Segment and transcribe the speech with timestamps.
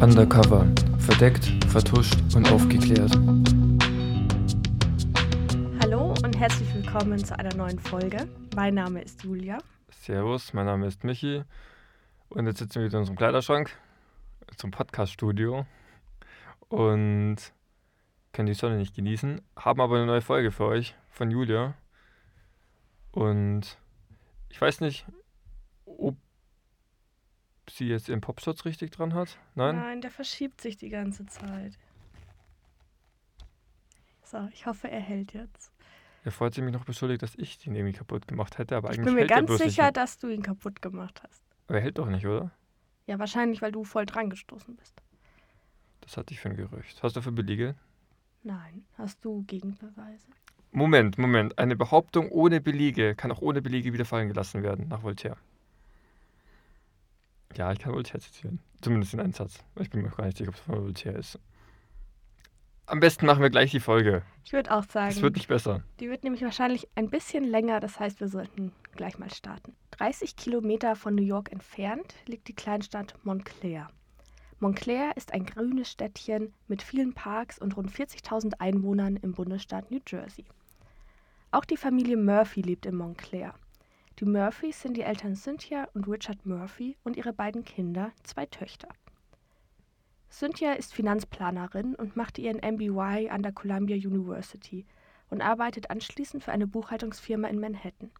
[0.00, 0.64] Undercover.
[1.00, 3.10] Verdeckt, vertuscht und aufgeklärt.
[5.80, 8.28] Hallo und herzlich willkommen zu einer neuen Folge.
[8.54, 9.58] Mein Name ist Julia.
[9.90, 11.42] Servus, mein Name ist Michi.
[12.28, 13.76] Und jetzt sitzen wir wieder in unserem Kleiderschrank,
[14.56, 15.66] zum Podcast-Studio.
[16.68, 17.36] Und
[18.32, 21.74] können die Sonne nicht genießen, haben aber eine neue Folge für euch von Julia.
[23.10, 23.78] Und
[24.48, 25.06] ich weiß nicht,
[25.86, 26.14] ob
[27.70, 29.38] sie jetzt ihren Popschutz richtig dran hat.
[29.54, 29.76] Nein?
[29.76, 31.78] Nein, der verschiebt sich die ganze Zeit.
[34.24, 35.72] So, ich hoffe, er hält jetzt.
[36.24, 38.98] Er freut sich mich noch beschuldigt, dass ich den irgendwie kaputt gemacht hätte, aber Ich
[38.98, 41.42] eigentlich bin mir ganz sicher, dass du ihn kaputt gemacht hast.
[41.66, 42.50] Aber er hält doch nicht, oder?
[43.06, 44.94] Ja, wahrscheinlich, weil du voll dran gestoßen bist.
[46.02, 47.02] Das hatte ich für ein Gerücht.
[47.02, 47.74] Hast du für Belege?
[48.42, 48.84] Nein.
[48.98, 50.26] Hast du Gegenbeweise?
[50.72, 51.58] Moment, Moment.
[51.58, 55.38] Eine Behauptung ohne Belege kann auch ohne Belege wieder fallen gelassen werden, nach Voltaire.
[57.56, 58.60] Ja, ich kann Voltaire zitieren.
[58.80, 59.58] Zumindest in einem Satz.
[59.80, 61.38] Ich bin mir auch gar nicht sicher, ob es von Voltaire ist.
[62.86, 64.22] Am besten machen wir gleich die Folge.
[64.44, 65.82] Ich würde auch sagen, Es wird nicht besser.
[66.00, 67.80] die wird nämlich wahrscheinlich ein bisschen länger.
[67.80, 69.74] Das heißt, wir sollten gleich mal starten.
[69.92, 73.88] 30 Kilometer von New York entfernt liegt die Kleinstadt Montclair.
[74.60, 80.00] Montclair ist ein grünes Städtchen mit vielen Parks und rund 40.000 Einwohnern im Bundesstaat New
[80.06, 80.44] Jersey.
[81.50, 83.54] Auch die Familie Murphy lebt in Montclair.
[84.18, 88.88] Die Murphys sind die Eltern Cynthia und Richard Murphy und ihre beiden Kinder, zwei Töchter.
[90.28, 94.84] Cynthia ist Finanzplanerin und machte ihren MBY an der Columbia University
[95.30, 98.10] und arbeitet anschließend für eine Buchhaltungsfirma in Manhattan.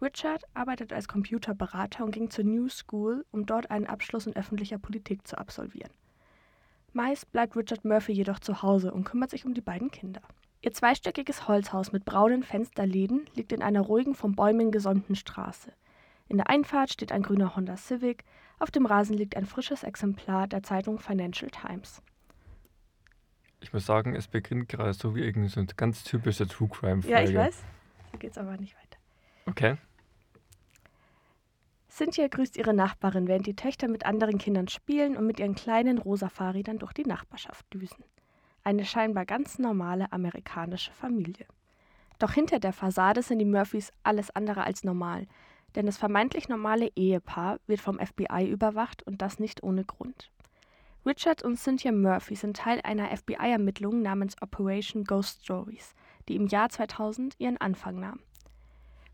[0.00, 4.78] Richard arbeitet als Computerberater und ging zur New School, um dort einen Abschluss in öffentlicher
[4.78, 5.90] Politik zu absolvieren.
[6.92, 10.22] Meist bleibt Richard Murphy jedoch zu Hause und kümmert sich um die beiden Kinder.
[10.60, 15.72] Ihr zweistöckiges Holzhaus mit braunen Fensterläden liegt in einer ruhigen, von Bäumen gesonnten Straße.
[16.28, 18.24] In der Einfahrt steht ein grüner Honda Civic,
[18.58, 22.02] auf dem Rasen liegt ein frisches Exemplar der Zeitung Financial Times.
[23.60, 27.08] Ich muss sagen, es beginnt gerade so wie irgendwie so eine ganz typische True Crime-Folge.
[27.08, 27.62] Ja, ich weiß.
[28.12, 28.98] So geht's aber nicht weiter.
[29.46, 29.76] Okay.
[31.88, 35.98] Cynthia grüßt ihre Nachbarin, während die Töchter mit anderen Kindern spielen und mit ihren kleinen
[35.98, 38.04] rosa Fahrrädern durch die Nachbarschaft düsen.
[38.68, 41.46] Eine scheinbar ganz normale amerikanische Familie.
[42.18, 45.26] Doch hinter der Fassade sind die Murphys alles andere als normal,
[45.74, 50.30] denn das vermeintlich normale Ehepaar wird vom FBI überwacht und das nicht ohne Grund.
[51.06, 55.94] Richard und Cynthia Murphy sind Teil einer FBI-Ermittlung namens Operation Ghost Stories,
[56.28, 58.20] die im Jahr 2000 ihren Anfang nahm.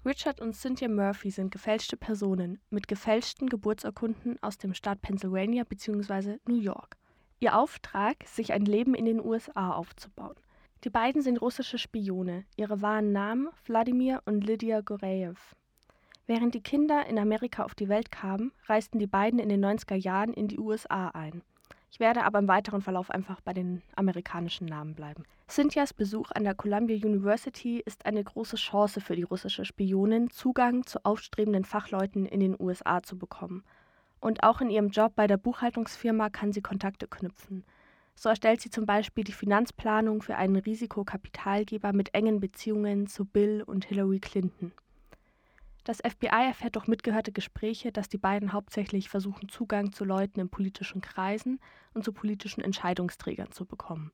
[0.04, 6.38] Richard und Cynthia Murphy sind gefälschte Personen mit gefälschten Geburtsurkunden aus dem Staat Pennsylvania bzw.
[6.44, 6.96] New York.
[7.44, 10.34] Ihr Auftrag, sich ein Leben in den USA aufzubauen.
[10.82, 12.46] Die beiden sind russische Spione.
[12.56, 15.54] Ihre wahren Namen Wladimir und Lydia Goreev.
[16.26, 19.94] Während die Kinder in Amerika auf die Welt kamen, reisten die beiden in den 90er
[19.94, 21.42] Jahren in die USA ein.
[21.90, 25.24] Ich werde aber im weiteren Verlauf einfach bei den amerikanischen Namen bleiben.
[25.46, 30.86] Cynthias Besuch an der Columbia University ist eine große Chance für die russische Spionin, Zugang
[30.86, 33.64] zu aufstrebenden Fachleuten in den USA zu bekommen.
[34.24, 37.62] Und auch in ihrem Job bei der Buchhaltungsfirma kann sie Kontakte knüpfen.
[38.14, 43.62] So erstellt sie zum Beispiel die Finanzplanung für einen Risikokapitalgeber mit engen Beziehungen zu Bill
[43.62, 44.72] und Hillary Clinton.
[45.84, 50.48] Das FBI erfährt durch mitgehörte Gespräche, dass die beiden hauptsächlich versuchen, Zugang zu Leuten in
[50.48, 51.60] politischen Kreisen
[51.92, 54.10] und zu politischen Entscheidungsträgern zu bekommen.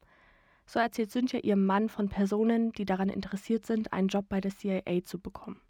[0.66, 4.50] So erzählt Cynthia ihrem Mann von Personen, die daran interessiert sind, einen Job bei der
[4.50, 5.60] CIA zu bekommen.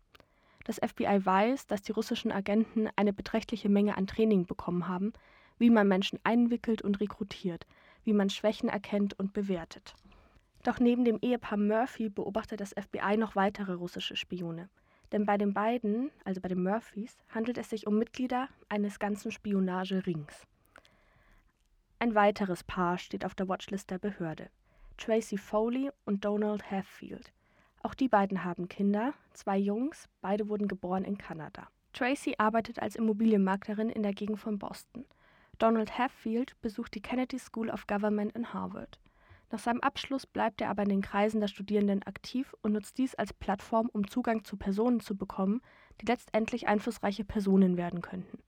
[0.71, 5.13] Das FBI weiß, dass die russischen Agenten eine beträchtliche Menge an Training bekommen haben,
[5.59, 7.67] wie man Menschen einwickelt und rekrutiert,
[8.05, 9.97] wie man Schwächen erkennt und bewertet.
[10.63, 14.69] Doch neben dem Ehepaar Murphy beobachtet das FBI noch weitere russische Spione.
[15.11, 19.33] Denn bei den beiden, also bei den Murphys, handelt es sich um Mitglieder eines ganzen
[19.33, 20.47] Spionagerings.
[21.99, 24.51] Ein weiteres Paar steht auf der Watchlist der Behörde.
[24.99, 27.33] Tracy Foley und Donald Hatfield.
[27.83, 31.69] Auch die beiden haben Kinder, zwei Jungs, beide wurden geboren in Kanada.
[31.93, 35.07] Tracy arbeitet als Immobilienmaklerin in der Gegend von Boston.
[35.59, 39.01] Donald Hatfield besucht die Kennedy School of Government in Harvard.
[39.51, 43.15] Nach seinem Abschluss bleibt er aber in den Kreisen der Studierenden aktiv und nutzt dies
[43.17, 45.61] als Plattform, um Zugang zu Personen zu bekommen,
[46.01, 48.39] die letztendlich einflussreiche Personen werden könnten.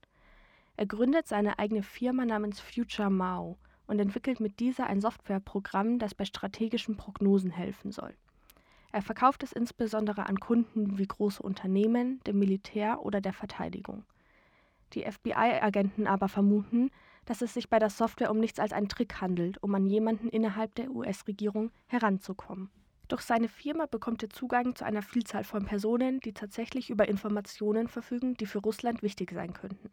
[0.77, 6.15] Er gründet seine eigene Firma namens Future Mao und entwickelt mit dieser ein Softwareprogramm, das
[6.15, 8.15] bei strategischen Prognosen helfen soll.
[8.93, 14.03] Er verkauft es insbesondere an Kunden wie große Unternehmen, dem Militär oder der Verteidigung.
[14.93, 16.91] Die FBI-Agenten aber vermuten,
[17.25, 20.29] dass es sich bei der Software um nichts als einen Trick handelt, um an jemanden
[20.29, 22.69] innerhalb der US-Regierung heranzukommen.
[23.07, 27.87] Durch seine Firma bekommt er Zugang zu einer Vielzahl von Personen, die tatsächlich über Informationen
[27.87, 29.89] verfügen, die für Russland wichtig sein könnten.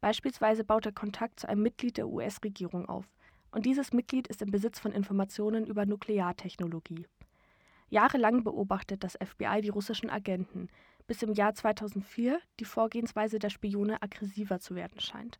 [0.00, 3.04] Beispielsweise baut er Kontakt zu einem Mitglied der US-Regierung auf.
[3.50, 7.06] Und dieses Mitglied ist im Besitz von Informationen über Nukleartechnologie.
[7.92, 10.68] Jahrelang beobachtet das FBI die russischen Agenten,
[11.06, 15.38] bis im Jahr 2004 die Vorgehensweise der Spione aggressiver zu werden scheint.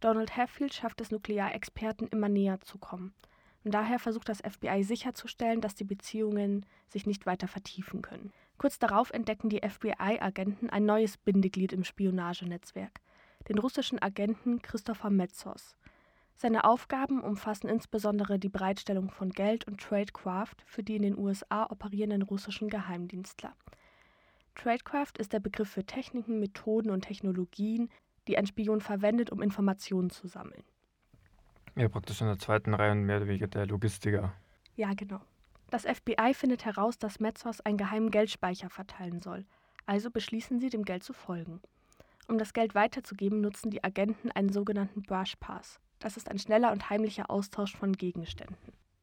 [0.00, 3.14] Donald Hatfield schafft es Nuklearexperten immer näher zu kommen.
[3.62, 8.32] Und daher versucht das FBI sicherzustellen, dass die Beziehungen sich nicht weiter vertiefen können.
[8.58, 13.00] Kurz darauf entdecken die FBI-Agenten ein neues Bindeglied im Spionagenetzwerk,
[13.48, 15.76] den russischen Agenten Christopher Metzos.
[16.38, 21.64] Seine Aufgaben umfassen insbesondere die Bereitstellung von Geld und Tradecraft für die in den USA
[21.70, 23.54] operierenden russischen Geheimdienstler.
[24.54, 27.88] Tradecraft ist der Begriff für Techniken, Methoden und Technologien,
[28.28, 30.62] die ein Spion verwendet, um Informationen zu sammeln.
[31.74, 34.34] Ja, praktisch in der zweiten Reihe und mehr oder weniger der Logistiker.
[34.76, 35.20] Ja, genau.
[35.70, 39.46] Das FBI findet heraus, dass Metzos einen geheimen Geldspeicher verteilen soll,
[39.86, 41.60] also beschließen sie, dem Geld zu folgen.
[42.28, 45.80] Um das Geld weiterzugeben, nutzen die Agenten einen sogenannten Brush Pass.
[45.98, 48.56] Das ist ein schneller und heimlicher Austausch von Gegenständen.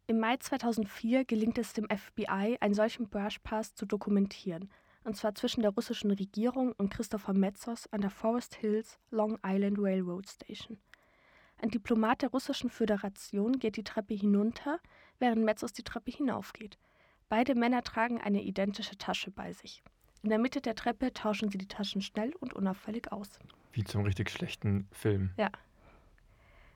[0.07, 4.69] Im Mai 2004 gelingt es dem FBI, einen solchen Brush Pass zu dokumentieren,
[5.03, 9.77] und zwar zwischen der russischen Regierung und Christopher Metzos an der Forest Hills Long Island
[9.79, 10.77] Railroad Station.
[11.57, 14.79] Ein Diplomat der russischen Föderation geht die Treppe hinunter,
[15.19, 16.77] während Metzos die Treppe hinaufgeht.
[17.29, 19.81] Beide Männer tragen eine identische Tasche bei sich.
[20.23, 23.39] In der Mitte der Treppe tauschen sie die Taschen schnell und unauffällig aus.
[23.71, 25.31] Wie zum richtig schlechten Film.
[25.37, 25.49] Ja.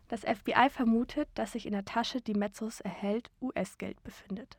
[0.08, 4.58] Das FBI vermutet, dass sich in der Tasche, die Metzos erhält, US-Geld befindet.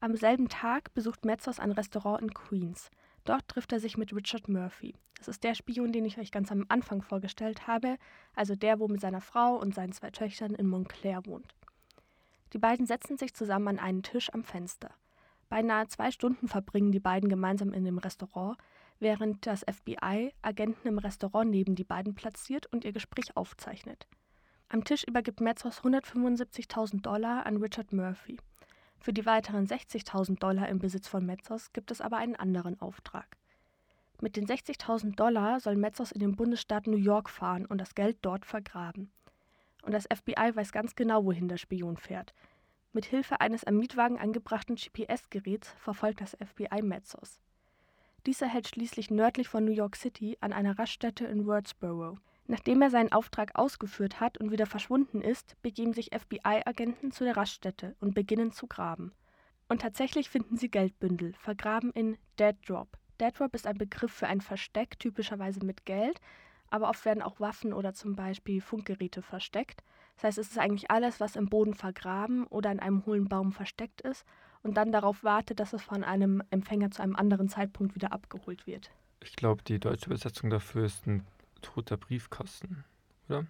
[0.00, 2.90] Am selben Tag besucht Metzos ein Restaurant in Queens.
[3.24, 4.94] Dort trifft er sich mit Richard Murphy.
[5.16, 7.96] Das ist der Spion, den ich euch ganz am Anfang vorgestellt habe,
[8.34, 11.54] also der, wo mit seiner Frau und seinen zwei Töchtern in Montclair wohnt.
[12.52, 14.90] Die beiden setzen sich zusammen an einen Tisch am Fenster.
[15.48, 18.58] Beinahe zwei Stunden verbringen die beiden gemeinsam in dem Restaurant,
[18.98, 24.06] während das FBI Agenten im Restaurant neben die beiden platziert und ihr Gespräch aufzeichnet.
[24.68, 28.38] Am Tisch übergibt Metzos 175.000 Dollar an Richard Murphy.
[28.98, 33.36] Für die weiteren 60.000 Dollar im Besitz von Metzos gibt es aber einen anderen Auftrag.
[34.20, 38.16] Mit den 60.000 Dollar soll Metzos in den Bundesstaat New York fahren und das Geld
[38.22, 39.10] dort vergraben.
[39.82, 42.32] Und das FBI weiß ganz genau, wohin der Spion fährt.
[42.94, 47.40] Mit Hilfe eines am Mietwagen angebrachten GPS-Geräts verfolgt das FBI Metzos.
[48.24, 52.18] Dieser hält schließlich nördlich von New York City an einer Raststätte in Wurtsboro.
[52.46, 57.36] Nachdem er seinen Auftrag ausgeführt hat und wieder verschwunden ist, begeben sich FBI-Agenten zu der
[57.36, 59.12] Raststätte und beginnen zu graben.
[59.68, 62.98] Und tatsächlich finden sie Geldbündel, vergraben in Dead Drop.
[63.20, 66.20] Dead Drop ist ein Begriff für ein Versteck, typischerweise mit Geld,
[66.68, 69.82] aber oft werden auch Waffen oder zum Beispiel Funkgeräte versteckt.
[70.16, 73.52] Das heißt, es ist eigentlich alles, was im Boden vergraben oder in einem hohlen Baum
[73.52, 74.24] versteckt ist
[74.62, 78.66] und dann darauf wartet, dass es von einem Empfänger zu einem anderen Zeitpunkt wieder abgeholt
[78.66, 78.90] wird.
[79.22, 81.24] Ich glaube, die deutsche Übersetzung dafür ist ein
[81.64, 82.84] toter Briefkasten,
[83.28, 83.46] oder?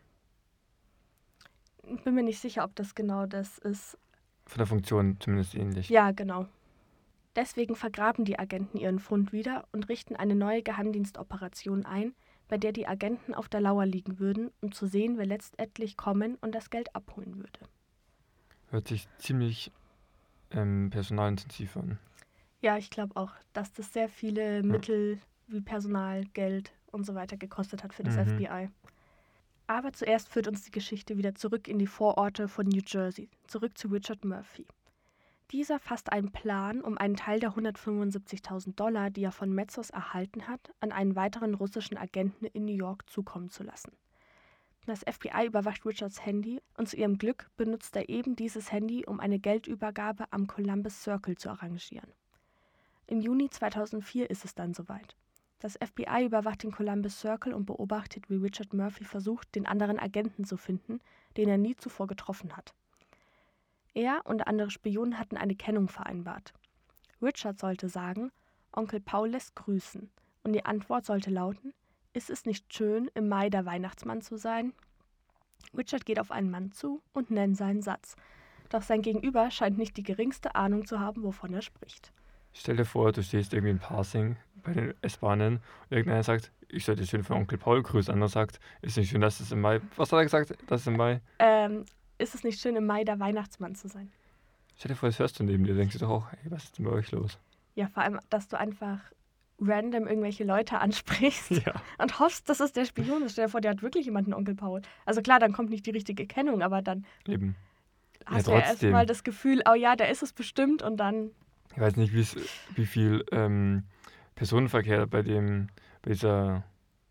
[2.05, 3.99] Bin mir nicht sicher, ob das genau das ist.
[4.47, 5.89] Von der Funktion zumindest ähnlich.
[5.89, 6.47] Ja, genau.
[7.37, 12.15] Deswegen vergraben die Agenten ihren Fund wieder und richten eine neue Geheimdienstoperation ein,
[12.49, 16.37] bei der die Agenten auf der Lauer liegen würden, um zu sehen, wer letztendlich kommen
[16.41, 17.59] und das Geld abholen würde.
[18.71, 19.73] Hört sich ziemlich
[20.53, 21.99] ähm, personalintensiv an.
[22.61, 24.63] Ja, ich glaube auch, dass das sehr viele ja.
[24.63, 28.39] Mittel wie Personal, Geld und so weiter gekostet hat für das mhm.
[28.39, 28.69] FBI.
[29.67, 33.77] Aber zuerst führt uns die Geschichte wieder zurück in die Vororte von New Jersey, zurück
[33.79, 34.67] zu Richard Murphy.
[35.51, 40.49] Dieser fasst einen Plan, um einen Teil der 175.000 Dollar, die er von Metzos erhalten
[40.49, 43.93] hat, an einen weiteren russischen Agenten in New York zukommen zu lassen.
[44.87, 49.19] Das FBI überwacht Richards Handy und zu ihrem Glück benutzt er eben dieses Handy, um
[49.19, 52.13] eine Geldübergabe am Columbus Circle zu arrangieren.
[53.07, 55.17] Im Juni 2004 ist es dann soweit.
[55.65, 60.45] Das FBI überwacht den Columbus Circle und beobachtet, wie Richard Murphy versucht, den anderen Agenten
[60.45, 61.01] zu finden,
[61.39, 62.75] den er nie zuvor getroffen hat.
[63.95, 66.53] Er und andere Spionen hatten eine Kennung vereinbart.
[67.23, 68.31] Richard sollte sagen,
[68.73, 70.11] Onkel Paul lässt grüßen,
[70.43, 71.73] und die Antwort sollte lauten,
[72.13, 74.75] ist es nicht schön, im Mai der Weihnachtsmann zu sein?
[75.75, 78.17] Richard geht auf einen Mann zu und nennt seinen Satz,
[78.69, 82.13] doch sein Gegenüber scheint nicht die geringste Ahnung zu haben, wovon er spricht.
[82.53, 86.85] Stell dir vor, du stehst irgendwie in Parsing bei den S-Bahnen und irgendeiner sagt, ich
[86.85, 88.13] sollte schön für Onkel Paul grüßen.
[88.13, 89.81] Anderer sagt, ist nicht schön, dass es im Mai.
[89.97, 90.55] Was hat er gesagt?
[90.67, 91.21] Das ist im Mai.
[91.39, 91.85] Ähm,
[92.19, 94.11] ist es nicht schön, im Mai der Weihnachtsmann zu sein?
[94.77, 96.79] Stell dir vor, das hörst du neben dir, denkst du doch auch, hey, was ist
[96.79, 97.39] denn bei euch los?
[97.75, 98.99] Ja, vor allem, dass du einfach
[99.61, 101.75] random irgendwelche Leute ansprichst ja.
[101.99, 103.33] und hoffst, dass es der Spion ist.
[103.33, 104.83] Stell dir vor, der hat wirklich jemanden Onkel Paul.
[105.05, 107.55] Also klar, dann kommt nicht die richtige Kennung, aber dann Eben.
[108.27, 111.31] hast ja, du ja erstmal das Gefühl, oh ja, der ist es bestimmt und dann
[111.75, 112.15] ich weiß nicht,
[112.77, 113.83] wie viel ähm,
[114.35, 115.69] Personenverkehr bei dem,
[116.03, 116.65] bei dieser,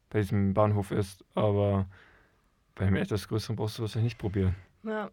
[0.10, 1.88] bei diesem Bahnhof ist, aber
[2.76, 4.56] Bei einem etwas größeren brauchst du wahrscheinlich nicht probieren.
[4.84, 5.12] Ja.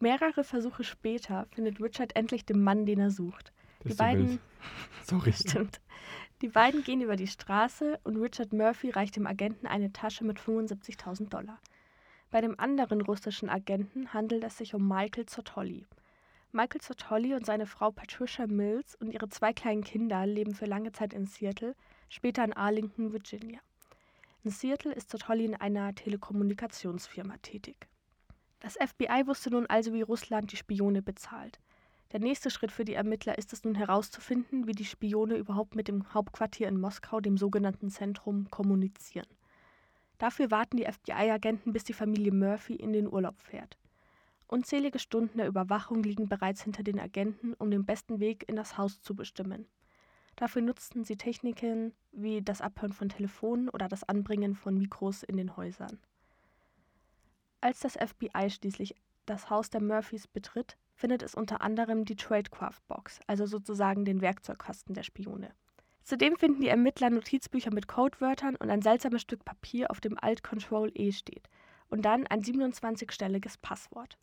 [0.00, 3.52] Mehrere Versuche später findet Richard endlich den Mann, den er sucht.
[3.80, 4.40] Das Die beiden.
[5.04, 5.32] Sorry.
[5.32, 5.80] stimmt.
[6.40, 10.40] Die beiden gehen über die Straße und Richard Murphy reicht dem Agenten eine Tasche mit
[10.40, 11.60] 75.000 Dollar.
[12.30, 15.86] Bei dem anderen russischen Agenten handelt es sich um Michael Zottoli.
[16.54, 20.92] Michael Zottoli und seine Frau Patricia Mills und ihre zwei kleinen Kinder leben für lange
[20.92, 21.74] Zeit in Seattle,
[22.10, 23.58] später in Arlington, Virginia.
[24.44, 27.88] In Seattle ist Zottoli in einer Telekommunikationsfirma tätig.
[28.60, 31.58] Das FBI wusste nun also, wie Russland die Spione bezahlt.
[32.12, 35.88] Der nächste Schritt für die Ermittler ist es nun herauszufinden, wie die Spione überhaupt mit
[35.88, 39.28] dem Hauptquartier in Moskau, dem sogenannten Zentrum, kommunizieren.
[40.18, 43.78] Dafür warten die FBI-Agenten, bis die Familie Murphy in den Urlaub fährt.
[44.52, 48.76] Unzählige Stunden der Überwachung liegen bereits hinter den Agenten, um den besten Weg in das
[48.76, 49.66] Haus zu bestimmen.
[50.36, 55.38] Dafür nutzten sie Techniken wie das Abhören von Telefonen oder das Anbringen von Mikros in
[55.38, 55.98] den Häusern.
[57.62, 58.94] Als das FBI schließlich
[59.24, 64.20] das Haus der Murphys betritt, findet es unter anderem die Tradecraft Box, also sozusagen den
[64.20, 65.54] Werkzeugkasten der Spione.
[66.02, 70.42] Zudem finden die Ermittler Notizbücher mit Codewörtern und ein seltsames Stück Papier, auf dem Alt
[70.42, 71.48] Control E steht,
[71.88, 74.18] und dann ein 27-stelliges Passwort.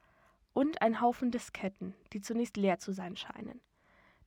[0.60, 3.62] Und ein Haufen Disketten, die zunächst leer zu sein scheinen.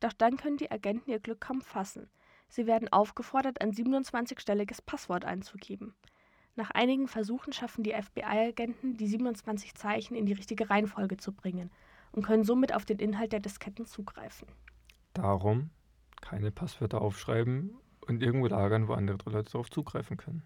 [0.00, 2.08] Doch dann können die Agenten ihr Glück kaum fassen.
[2.48, 5.94] Sie werden aufgefordert, ein 27-stelliges Passwort einzugeben.
[6.56, 11.70] Nach einigen Versuchen schaffen die FBI-Agenten, die 27 Zeichen in die richtige Reihenfolge zu bringen
[12.12, 14.48] und können somit auf den Inhalt der Disketten zugreifen.
[15.12, 15.68] Darum
[16.22, 20.42] keine Passwörter aufschreiben und irgendwo lagern, wo andere Leute darauf zugreifen können.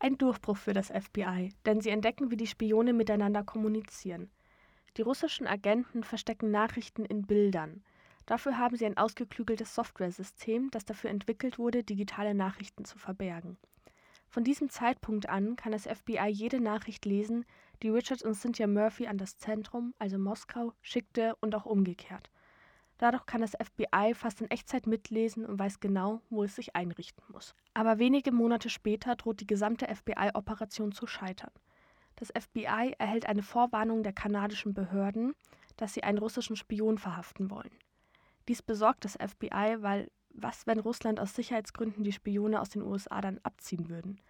[0.00, 4.30] Ein Durchbruch für das FBI, denn sie entdecken, wie die Spione miteinander kommunizieren.
[4.96, 7.82] Die russischen Agenten verstecken Nachrichten in Bildern.
[8.24, 13.56] Dafür haben sie ein ausgeklügeltes Softwaresystem, das dafür entwickelt wurde, digitale Nachrichten zu verbergen.
[14.28, 17.44] Von diesem Zeitpunkt an kann das FBI jede Nachricht lesen,
[17.82, 22.30] die Richard und Cynthia Murphy an das Zentrum, also Moskau, schickte und auch umgekehrt.
[22.98, 27.24] Dadurch kann das FBI fast in Echtzeit mitlesen und weiß genau, wo es sich einrichten
[27.28, 27.54] muss.
[27.72, 31.52] Aber wenige Monate später droht die gesamte FBI-Operation zu scheitern.
[32.16, 35.34] Das FBI erhält eine Vorwarnung der kanadischen Behörden,
[35.76, 37.70] dass sie einen russischen Spion verhaften wollen.
[38.48, 43.20] Dies besorgt das FBI, weil was, wenn Russland aus Sicherheitsgründen die Spione aus den USA
[43.20, 44.20] dann abziehen würden?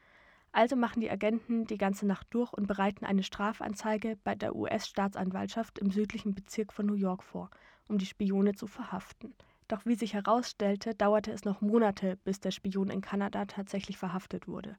[0.53, 5.79] Also machen die Agenten die ganze Nacht durch und bereiten eine Strafanzeige bei der US-Staatsanwaltschaft
[5.79, 7.51] im südlichen Bezirk von New York vor,
[7.88, 9.35] um die Spione zu verhaften.
[9.66, 14.49] Doch wie sich herausstellte, dauerte es noch Monate, bis der Spion in Kanada tatsächlich verhaftet
[14.49, 14.76] wurde.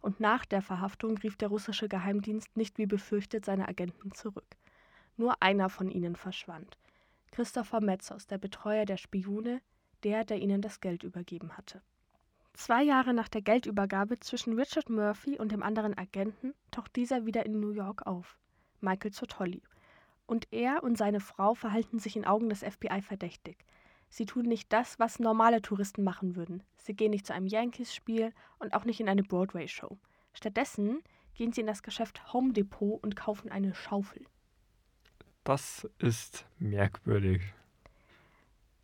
[0.00, 4.56] Und nach der Verhaftung rief der russische Geheimdienst nicht wie befürchtet seine Agenten zurück.
[5.16, 6.78] Nur einer von ihnen verschwand.
[7.32, 9.60] Christopher Metzos, der Betreuer der Spione,
[10.04, 11.82] der, der ihnen das Geld übergeben hatte.
[12.54, 17.46] Zwei Jahre nach der Geldübergabe zwischen Richard Murphy und dem anderen Agenten taucht dieser wieder
[17.46, 18.38] in New York auf,
[18.80, 19.62] Michael Zottoli.
[20.30, 23.64] Und er und seine Frau verhalten sich in Augen des FBI verdächtig.
[24.10, 26.62] Sie tun nicht das, was normale Touristen machen würden.
[26.76, 29.98] Sie gehen nicht zu einem Yankees-Spiel und auch nicht in eine Broadway-Show.
[30.32, 31.02] Stattdessen
[31.34, 34.24] gehen sie in das Geschäft Home Depot und kaufen eine Schaufel.
[35.42, 37.42] Das ist merkwürdig.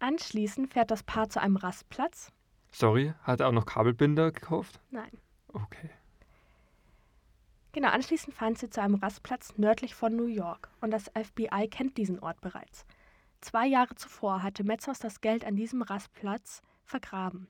[0.01, 2.33] Anschließend fährt das Paar zu einem Rastplatz.
[2.73, 4.81] Sorry, hat er auch noch Kabelbinder gekauft?
[4.91, 5.13] Nein.
[5.53, 5.91] Okay.
[7.77, 11.99] Genau, anschließend fahren sie zu einem Rastplatz nördlich von New York und das FBI kennt
[11.99, 12.87] diesen Ort bereits.
[13.43, 17.49] Zwei Jahre zuvor hatte Metzos das Geld an diesem Rastplatz vergraben.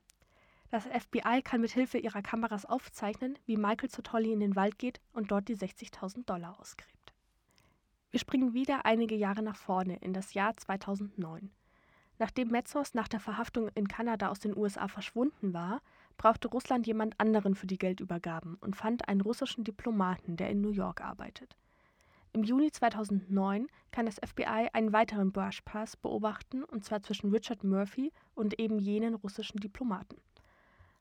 [0.69, 5.01] Das FBI kann mit Hilfe ihrer Kameras aufzeichnen, wie Michael Zottoli in den Wald geht
[5.13, 7.13] und dort die 60.000 Dollar ausgräbt.
[8.11, 11.53] Wir springen wieder einige Jahre nach vorne in das Jahr 2009.
[12.19, 15.83] Nachdem Metzos nach der Verhaftung in Kanada aus den USA verschwunden war,
[16.17, 20.71] brauchte Russland jemand anderen für die Geldübergaben und fand einen russischen Diplomaten, der in New
[20.71, 21.57] York arbeitet.
[22.33, 27.65] Im Juni 2009 kann das FBI einen weiteren Brush Pass beobachten, und zwar zwischen Richard
[27.65, 30.21] Murphy und eben jenen russischen Diplomaten.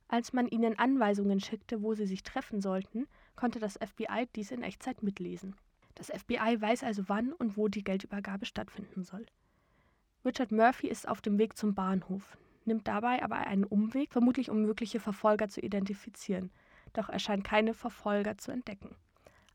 [0.07, 4.61] Als man ihnen Anweisungen schickte, wo sie sich treffen sollten, konnte das FBI dies in
[4.61, 5.55] Echtzeit mitlesen.
[5.95, 9.25] Das FBI weiß also, wann und wo die Geldübergabe stattfinden soll.
[10.23, 14.61] Richard Murphy ist auf dem Weg zum Bahnhof, nimmt dabei aber einen Umweg, vermutlich um
[14.61, 16.51] mögliche Verfolger zu identifizieren,
[16.93, 18.95] doch er scheint keine Verfolger zu entdecken.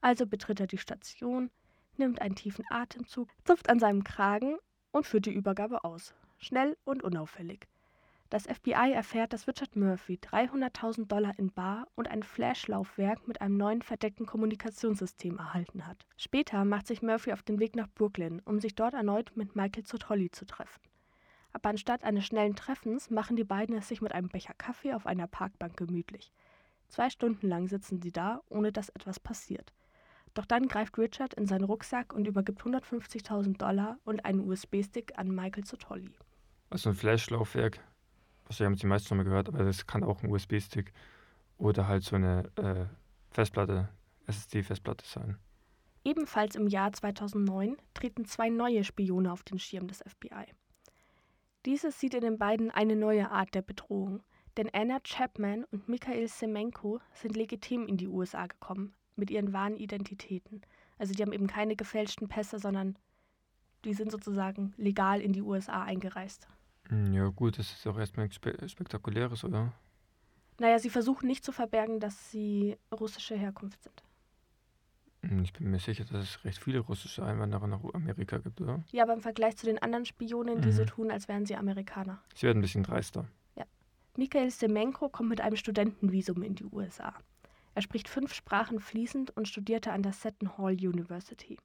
[0.00, 1.50] Also betritt er die Station,
[1.96, 4.56] nimmt einen tiefen Atemzug, zupft an seinem Kragen
[4.92, 6.14] und führt die Übergabe aus.
[6.38, 7.68] Schnell und unauffällig.
[8.30, 13.56] Das FBI erfährt, dass Richard Murphy 300.000 Dollar in Bar und ein Flashlaufwerk mit einem
[13.56, 16.06] neuen verdeckten Kommunikationssystem erhalten hat.
[16.16, 19.82] Später macht sich Murphy auf den Weg nach Brooklyn, um sich dort erneut mit Michael
[19.82, 20.80] Zottoli zu treffen.
[21.52, 25.06] Aber anstatt eines schnellen Treffens machen die beiden es sich mit einem Becher Kaffee auf
[25.06, 26.32] einer Parkbank gemütlich.
[26.88, 29.72] Zwei Stunden lang sitzen sie da, ohne dass etwas passiert.
[30.34, 35.34] Doch dann greift Richard in seinen Rucksack und übergibt 150.000 Dollar und einen USB-Stick an
[35.34, 36.12] Michael Zotolli.
[36.70, 37.80] Also ein Flash-Laufwerk,
[38.46, 40.92] was haben die meisten schon mal gehört, aber das kann auch ein USB-Stick
[41.58, 42.86] oder halt so eine äh,
[43.30, 43.88] Festplatte,
[44.26, 45.36] SSD-Festplatte sein.
[46.04, 50.46] Ebenfalls im Jahr 2009 treten zwei neue Spione auf den Schirm des FBI.
[51.66, 54.22] Dieses sieht in den beiden eine neue Art der Bedrohung,
[54.56, 59.76] denn Anna Chapman und Mikhail Semenko sind legitim in die USA gekommen, mit ihren wahren
[59.76, 60.62] Identitäten.
[60.98, 62.98] Also die haben eben keine gefälschten Pässe, sondern
[63.84, 66.48] die sind sozusagen legal in die USA eingereist.
[66.88, 69.72] Hm, ja gut, das ist auch erstmal nichts Spe Spektakuläres, oder?
[70.58, 74.02] Naja, sie versuchen nicht zu verbergen, dass sie russische Herkunft sind.
[75.22, 78.82] Hm, ich bin mir sicher, dass es recht viele russische Einwanderer nach Amerika gibt, oder?
[78.90, 80.72] Ja, aber im Vergleich zu den anderen Spionen, die mhm.
[80.72, 82.22] so tun, als wären sie Amerikaner.
[82.34, 83.26] Sie werden ein bisschen dreister.
[83.56, 83.64] Ja.
[84.16, 87.14] Mikhail Semenko kommt mit einem Studentenvisum in die USA.
[87.74, 91.58] Er spricht fünf Sprachen fließend und studierte an der Seton Hall University.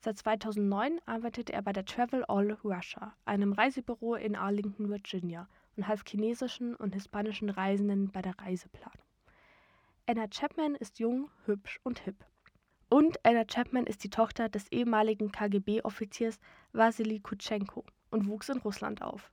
[0.00, 5.88] Seit 2009 arbeitete er bei der Travel All Russia, einem Reisebüro in Arlington, Virginia, und
[5.88, 8.98] half chinesischen und hispanischen Reisenden bei der Reiseplanung.
[10.06, 12.24] Anna Chapman ist jung, hübsch und hip.
[12.92, 16.38] Und Anna Chapman ist die Tochter des ehemaligen KGB-Offiziers
[16.74, 19.32] Wassily Kutschenko und wuchs in Russland auf.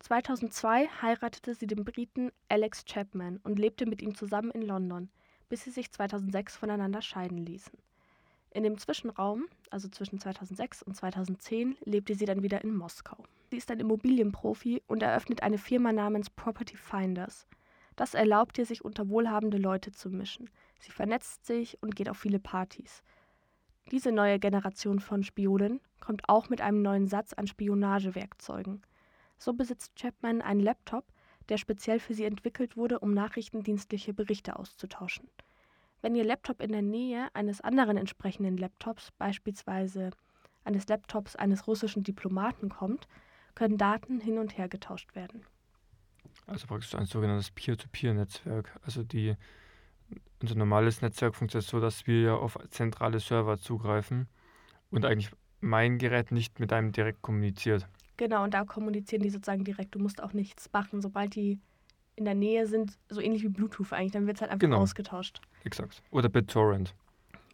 [0.00, 5.08] 2002 heiratete sie den Briten Alex Chapman und lebte mit ihm zusammen in London–
[5.48, 7.78] bis sie sich 2006 voneinander scheiden ließen.
[8.50, 13.24] In dem Zwischenraum, also zwischen 2006 und 2010, lebte sie dann wieder in Moskau.
[13.50, 17.46] Sie ist ein Immobilienprofi und eröffnet eine Firma namens Property Finders.
[17.96, 20.50] Das erlaubt ihr, sich unter wohlhabende Leute zu mischen.
[20.84, 23.02] Sie vernetzt sich und geht auf viele Partys.
[23.90, 28.82] Diese neue Generation von Spionen kommt auch mit einem neuen Satz an Spionagewerkzeugen.
[29.38, 31.06] So besitzt Chapman einen Laptop,
[31.48, 35.26] der speziell für sie entwickelt wurde, um nachrichtendienstliche Berichte auszutauschen.
[36.02, 40.10] Wenn Ihr Laptop in der Nähe eines anderen entsprechenden Laptops, beispielsweise
[40.64, 43.08] eines Laptops eines russischen Diplomaten kommt,
[43.54, 45.46] können Daten hin und her getauscht werden.
[46.46, 48.78] Also praktisch ein sogenanntes Peer-to-Peer-Netzwerk.
[48.84, 49.34] Also die,
[50.44, 54.28] unser normales Netzwerk funktioniert so, dass wir ja auf zentrale Server zugreifen
[54.90, 55.30] und eigentlich
[55.62, 57.88] mein Gerät nicht mit einem direkt kommuniziert.
[58.18, 59.94] Genau, und da kommunizieren die sozusagen direkt.
[59.94, 61.00] Du musst auch nichts machen.
[61.00, 61.58] Sobald die
[62.14, 64.80] in der Nähe sind, so ähnlich wie Bluetooth eigentlich, dann wird es halt einfach genau.
[64.80, 65.40] ausgetauscht.
[65.64, 66.02] Exakt.
[66.10, 66.94] Oder BitTorrent.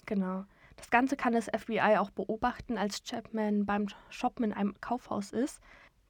[0.06, 0.44] Genau.
[0.76, 5.60] Das Ganze kann das FBI auch beobachten, als Chapman beim Shoppen in einem Kaufhaus ist.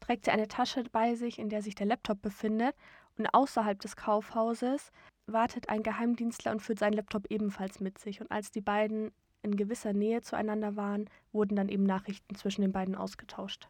[0.00, 2.74] Trägt sie eine Tasche bei sich, in der sich der Laptop befindet.
[3.18, 4.90] Und außerhalb des Kaufhauses
[5.32, 8.20] wartet ein Geheimdienstler und führt seinen Laptop ebenfalls mit sich.
[8.20, 9.12] Und als die beiden
[9.42, 13.68] in gewisser Nähe zueinander waren, wurden dann eben Nachrichten zwischen den beiden ausgetauscht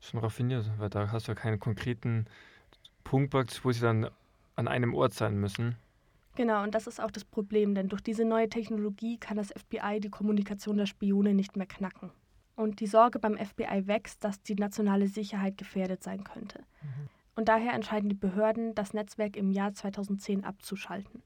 [0.00, 2.26] schon raffiniert, weil da hast du ja keinen konkreten
[3.04, 4.08] Punkt, wo sie dann
[4.56, 5.76] an einem Ort sein müssen.
[6.36, 10.00] Genau, und das ist auch das Problem, denn durch diese neue Technologie kann das FBI
[10.00, 12.10] die Kommunikation der Spione nicht mehr knacken.
[12.56, 16.60] Und die Sorge beim FBI wächst, dass die nationale Sicherheit gefährdet sein könnte.
[16.82, 17.08] Mhm.
[17.40, 21.22] Und daher entscheiden die Behörden, das Netzwerk im Jahr 2010 abzuschalten.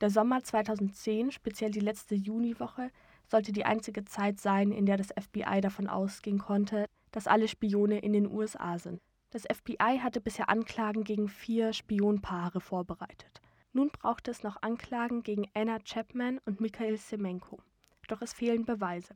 [0.00, 2.90] Der Sommer 2010, speziell die letzte Juniwoche,
[3.26, 7.98] sollte die einzige Zeit sein, in der das FBI davon ausgehen konnte, dass alle Spione
[7.98, 9.02] in den USA sind.
[9.28, 13.42] Das FBI hatte bisher Anklagen gegen vier Spionpaare vorbereitet.
[13.74, 17.60] Nun braucht es noch Anklagen gegen Anna Chapman und Mikhail Semenko.
[18.08, 19.14] Doch es fehlen Beweise.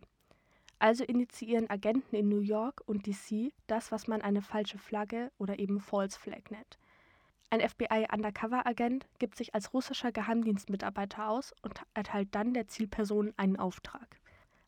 [0.79, 5.59] Also initiieren Agenten in New York und DC das, was man eine falsche Flagge oder
[5.59, 6.79] eben False Flag nennt.
[7.49, 14.21] Ein FBI-Undercover-Agent gibt sich als russischer Geheimdienstmitarbeiter aus und erteilt dann der Zielperson einen Auftrag.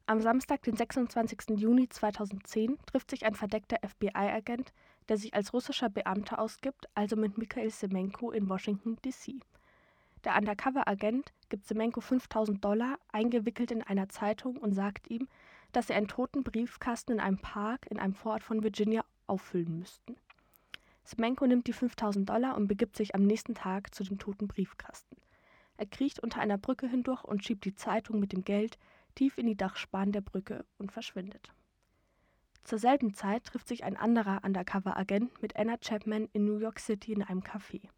[0.07, 1.59] Am Samstag, den 26.
[1.59, 4.73] Juni 2010, trifft sich ein verdeckter FBI-Agent,
[5.09, 9.41] der sich als russischer Beamter ausgibt, also mit Mikhail Semenko in Washington, D.C.
[10.25, 15.29] Der Undercover-Agent gibt Semenko 5000 Dollar, eingewickelt in einer Zeitung, und sagt ihm,
[15.73, 20.17] dass sie einen toten Briefkasten in einem Park in einem Vorort von Virginia auffüllen müssten.
[21.05, 25.17] Semenko nimmt die 5000 Dollar und begibt sich am nächsten Tag zu dem toten Briefkasten.
[25.79, 28.79] Er kriecht unter einer Brücke hindurch und schiebt die Zeitung mit dem Geld,
[29.15, 31.53] tief in die Dachspan der Brücke und verschwindet.
[32.65, 37.13] Zur selben Zeit trifft sich ein anderer Undercover-Agent mit Anna Chapman in New York City
[37.13, 37.89] in einem Café.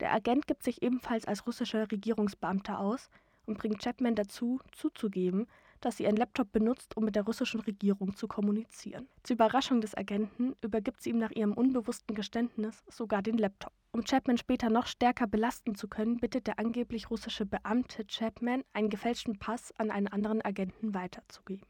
[0.00, 3.10] Der Agent gibt sich ebenfalls als russischer Regierungsbeamter aus
[3.46, 5.46] und bringt Chapman dazu, zuzugeben,
[5.80, 9.08] dass sie ihren Laptop benutzt, um mit der russischen Regierung zu kommunizieren.
[9.22, 13.72] Zur Überraschung des Agenten übergibt sie ihm nach ihrem unbewussten Geständnis sogar den Laptop.
[13.92, 18.88] Um Chapman später noch stärker belasten zu können, bittet der angeblich russische Beamte Chapman, einen
[18.88, 21.66] gefälschten Pass an einen anderen Agenten weiterzugeben.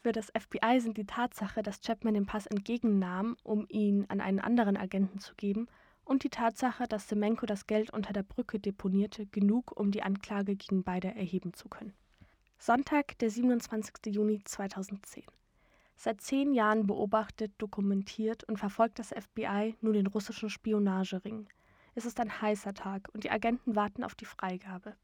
[0.00, 4.38] Für das FBI sind die Tatsache, dass Chapman den Pass entgegennahm, um ihn an einen
[4.38, 5.66] anderen Agenten zu geben,
[6.04, 10.56] und die Tatsache, dass Semenko das Geld unter der Brücke deponierte, genug, um die Anklage
[10.56, 11.94] gegen beide erheben zu können.
[12.66, 14.06] Sonntag, der 27.
[14.06, 15.22] Juni 2010.
[15.96, 21.46] Seit zehn Jahren beobachtet, dokumentiert und verfolgt das FBI nun den russischen Spionagering.
[21.94, 24.96] Es ist ein heißer Tag und die Agenten warten auf die Freigabe.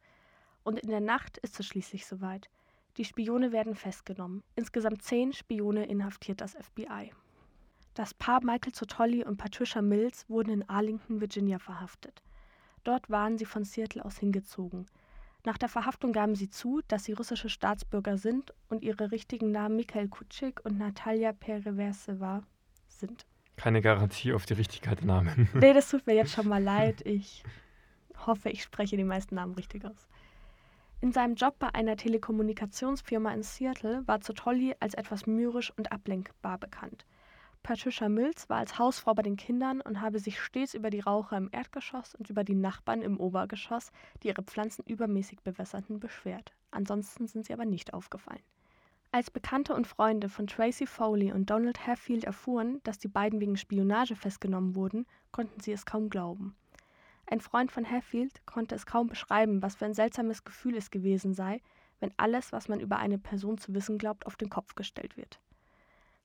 [0.65, 2.49] Und in der Nacht ist es schließlich soweit.
[2.97, 4.43] Die Spione werden festgenommen.
[4.57, 7.13] Insgesamt zehn Spione inhaftiert das FBI.
[7.93, 12.23] Das Paar Michael Zotolli und Patricia Mills wurden in Arlington, Virginia verhaftet.
[12.85, 14.87] Dort waren sie von Seattle aus hingezogen.
[15.45, 19.77] Nach der Verhaftung gaben sie zu, dass sie russische Staatsbürger sind und ihre richtigen Namen
[19.77, 22.43] Mikhail Kutschik und Natalia Pereverseva
[22.89, 23.25] sind.
[23.57, 25.49] Keine Garantie auf die Richtigkeit der Namen.
[25.55, 27.07] nee, das tut mir jetzt schon mal leid.
[27.07, 27.43] Ich
[28.27, 30.09] hoffe, ich spreche die meisten Namen richtig aus.
[31.01, 36.59] In seinem Job bei einer Telekommunikationsfirma in Seattle war Zotolli als etwas mürrisch und ablenkbar
[36.59, 37.07] bekannt.
[37.63, 41.37] Patricia Mills war als Hausfrau bei den Kindern und habe sich stets über die Raucher
[41.37, 43.93] im Erdgeschoss und über die Nachbarn im Obergeschoss,
[44.23, 46.53] die ihre Pflanzen übermäßig bewässerten, beschwert.
[46.71, 48.43] Ansonsten sind sie aber nicht aufgefallen.
[49.13, 53.57] Als Bekannte und Freunde von Tracy Foley und Donald Hatfield erfuhren, dass die beiden wegen
[53.57, 56.57] Spionage festgenommen wurden, konnten sie es kaum glauben.
[57.27, 61.35] Ein Freund von Hatfield konnte es kaum beschreiben, was für ein seltsames Gefühl es gewesen
[61.35, 61.61] sei,
[61.99, 65.41] wenn alles, was man über eine Person zu wissen glaubt, auf den Kopf gestellt wird.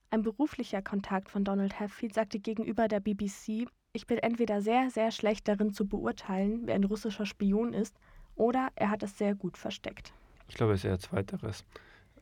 [0.10, 5.12] Ein beruflicher Kontakt von Donald Hatfield sagte gegenüber der BBC, ich bin entweder sehr, sehr
[5.12, 7.98] schlecht darin zu beurteilen, wer ein russischer Spion ist,
[8.36, 10.13] oder er hat es sehr gut versteckt.
[10.48, 11.65] Ich glaube, es ist eher zweiteres.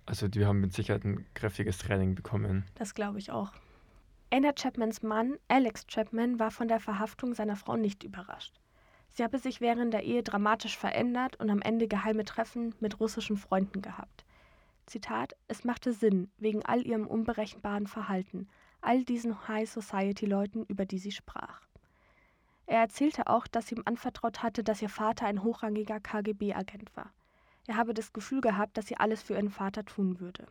[0.06, 2.66] Also die haben mit Sicherheit ein kräftiges Training bekommen.
[2.76, 3.52] Das glaube ich auch.
[4.32, 8.60] Anna Chapmans Mann, Alex Chapman, war von der Verhaftung seiner Frau nicht überrascht.
[9.10, 13.38] Sie habe sich während der Ehe dramatisch verändert und am Ende geheime Treffen mit russischen
[13.38, 14.26] Freunden gehabt.
[14.86, 18.48] Zitat, es machte Sinn, wegen all ihrem unberechenbaren Verhalten,
[18.82, 21.62] all diesen High Society-Leuten, über die sie sprach.
[22.66, 27.12] Er erzählte auch, dass sie ihm anvertraut hatte, dass ihr Vater ein hochrangiger KGB-Agent war.
[27.68, 30.48] Er habe das Gefühl gehabt, dass sie alles für ihren Vater tun würde.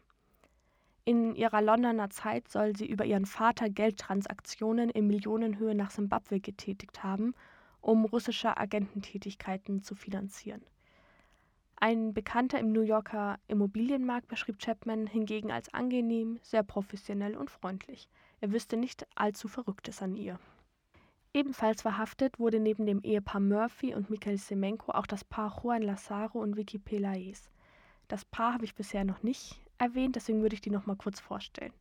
[1.05, 7.03] In ihrer Londoner Zeit soll sie über ihren Vater Geldtransaktionen in Millionenhöhe nach Simbabwe getätigt
[7.03, 7.35] haben,
[7.81, 10.63] um russische Agententätigkeiten zu finanzieren.
[11.85, 18.09] Ein Bekannter im New Yorker Immobilienmarkt beschrieb Chapman hingegen als angenehm, sehr professionell und freundlich.
[18.41, 20.39] Er wüsste nicht allzu Verrücktes an ihr.
[21.35, 26.39] Ebenfalls verhaftet wurde neben dem Ehepaar Murphy und Michael Semenko auch das Paar Juan Lazaro
[26.39, 27.51] und Vicky Pelaez.
[28.07, 31.19] Das Paar habe ich bisher noch nicht erwähnt, deswegen würde ich die noch mal kurz
[31.19, 31.73] vorstellen.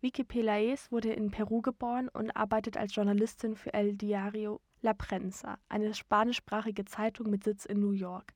[0.00, 5.58] Vicky Pelaez wurde in Peru geboren und arbeitet als Journalistin für El Diario La Prensa,
[5.68, 8.32] eine spanischsprachige Zeitung mit Sitz in New York.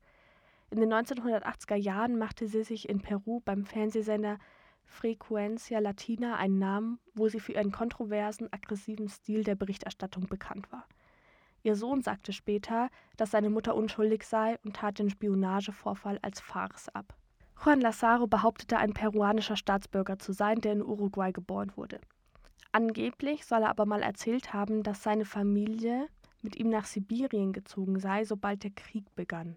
[0.71, 4.39] In den 1980er Jahren machte sie sich in Peru beim Fernsehsender
[4.85, 10.87] Frecuencia Latina einen Namen, wo sie für ihren kontroversen, aggressiven Stil der Berichterstattung bekannt war.
[11.63, 16.89] Ihr Sohn sagte später, dass seine Mutter unschuldig sei und tat den Spionagevorfall als Farce
[16.91, 17.15] ab.
[17.65, 22.01] Juan Lazaro behauptete, ein peruanischer Staatsbürger zu sein, der in Uruguay geboren wurde.
[22.73, 26.07] Angeblich soll er aber mal erzählt haben, dass seine Familie
[26.43, 29.57] mit ihm nach Sibirien gezogen sei, sobald der Krieg begann.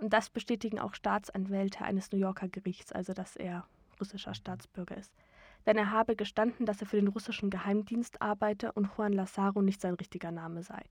[0.00, 3.66] Und das bestätigen auch Staatsanwälte eines New Yorker Gerichts, also dass er
[4.00, 5.12] russischer Staatsbürger ist.
[5.66, 9.80] Denn er habe gestanden, dass er für den russischen Geheimdienst arbeite und Juan Lazaro nicht
[9.80, 10.82] sein richtiger Name sei.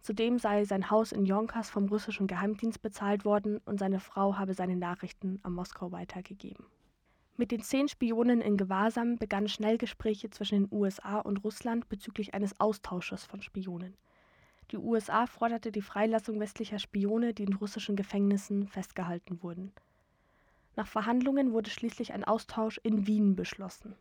[0.00, 4.54] Zudem sei sein Haus in Yonkers vom russischen Geheimdienst bezahlt worden und seine Frau habe
[4.54, 6.66] seine Nachrichten an Moskau weitergegeben.
[7.36, 12.32] Mit den zehn Spionen in Gewahrsam begannen schnell Gespräche zwischen den USA und Russland bezüglich
[12.32, 13.96] eines Austausches von Spionen.
[14.70, 19.72] Die USA forderte die Freilassung westlicher Spione, die in russischen Gefängnissen festgehalten wurden.
[20.76, 23.96] Nach Verhandlungen wurde schließlich ein Austausch in Wien beschlossen.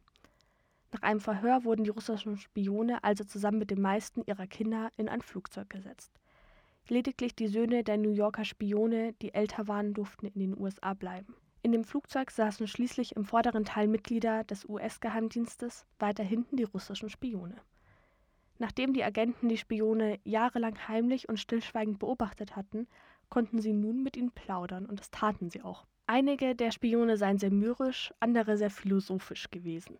[0.91, 5.10] Nach einem Verhör wurden die russischen Spione also zusammen mit den meisten ihrer Kinder in
[5.10, 6.12] ein Flugzeug gesetzt.
[6.88, 11.36] Lediglich die Söhne der New Yorker Spione, die älter waren, durften in den USA bleiben.
[11.62, 17.10] In dem Flugzeug saßen schließlich im vorderen Teil Mitglieder des US-Geheimdienstes, weiter hinten die russischen
[17.10, 17.55] Spione.
[18.60, 22.88] Nachdem die Agenten die Spione jahrelang heimlich und stillschweigend beobachtet hatten,
[23.30, 25.86] konnten sie nun mit ihnen plaudern, und das taten sie auch.
[26.08, 29.98] Einige der Spione seien sehr mürrisch, andere sehr philosophisch gewesen.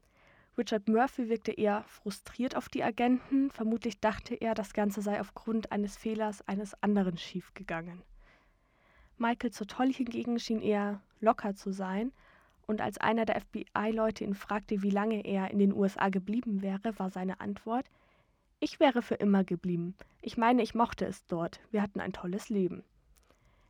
[0.58, 5.72] Richard Murphy wirkte eher frustriert auf die Agenten, vermutlich dachte er, das Ganze sei aufgrund
[5.72, 8.02] eines Fehlers eines anderen schiefgegangen.
[9.18, 12.12] Michael Zotolli hingegen schien eher locker zu sein,
[12.68, 17.00] und als einer der FBI-Leute ihn fragte, wie lange er in den USA geblieben wäre,
[17.00, 17.90] war seine Antwort,
[18.60, 19.96] ich wäre für immer geblieben.
[20.22, 21.60] Ich meine, ich mochte es dort.
[21.72, 22.84] Wir hatten ein tolles Leben.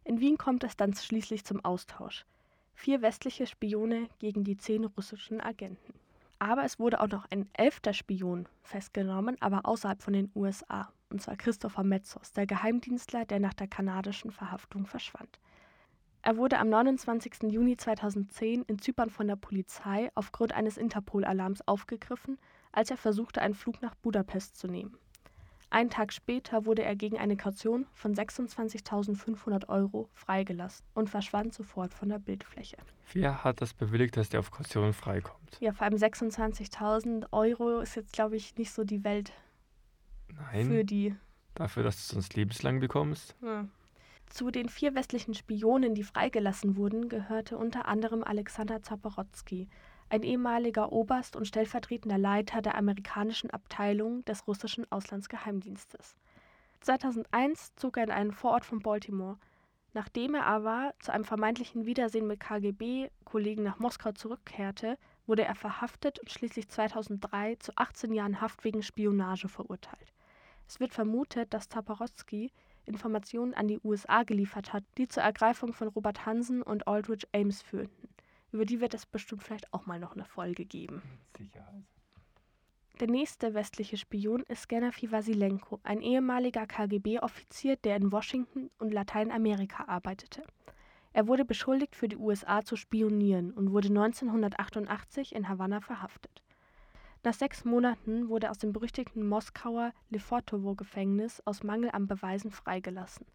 [0.03, 2.25] In Wien kommt es dann schließlich zum Austausch.
[2.73, 5.93] Vier westliche Spione gegen die zehn russischen Agenten.
[6.39, 10.91] Aber es wurde auch noch ein elfter Spion festgenommen, aber außerhalb von den USA.
[11.11, 15.39] und zwar Christopher Metzos, der Geheimdienstler, der nach der kanadischen Verhaftung verschwand.
[16.21, 17.43] Er wurde am 29.
[17.49, 22.37] Juni 2010 in Zypern von der Polizei aufgrund eines Interpol-Alarms aufgegriffen,
[22.71, 24.97] als er versuchte, einen Flug nach Budapest zu nehmen.
[25.71, 31.93] Einen Tag später wurde er gegen eine Kaution von 26.500 Euro freigelassen und verschwand sofort
[31.93, 32.77] von der Bildfläche.
[33.13, 35.57] Wer hat das bewilligt, dass der auf Kaution freikommt?
[35.59, 39.31] Ja, vor allem 26.000 Euro ist jetzt, glaube ich, nicht so die Welt
[40.33, 40.65] Nein.
[40.65, 41.15] für die.
[41.53, 43.35] Dafür, dass du sonst lebenslang bekommst?
[43.43, 43.67] Ja.
[44.25, 49.67] Zu den vier westlichen Spionen, die freigelassen wurden, gehörte unter anderem Alexander Zaporotsky,
[50.09, 56.15] ein ehemaliger Oberst und stellvertretender Leiter der amerikanischen Abteilung des russischen Auslandsgeheimdienstes.
[56.81, 59.37] 2001 zog er in einen Vorort von Baltimore.
[59.93, 66.19] Nachdem er aber zu einem vermeintlichen Wiedersehen mit KGB-Kollegen nach Moskau zurückkehrte, wurde er verhaftet
[66.19, 70.13] und schließlich 2003 zu 18 Jahren Haft wegen Spionage verurteilt.
[70.67, 72.51] Es wird vermutet, dass Taporotsky
[72.85, 77.61] Informationen an die USA geliefert hat, die zur Ergreifung von Robert Hansen und Aldrich Ames
[77.61, 78.09] führten.
[78.51, 81.01] Über die wird es bestimmt vielleicht auch mal noch eine Folge geben.
[81.37, 81.83] Sicherheit.
[82.99, 89.85] Der nächste westliche Spion ist Genafi Vasilenko, ein ehemaliger KGB-Offizier, der in Washington und Lateinamerika
[89.85, 90.43] arbeitete.
[91.13, 96.43] Er wurde beschuldigt, für die USA zu spionieren und wurde 1988 in Havanna verhaftet.
[97.23, 103.25] Nach sechs Monaten wurde er aus dem berüchtigten Moskauer Lefortowo-Gefängnis aus Mangel an Beweisen freigelassen.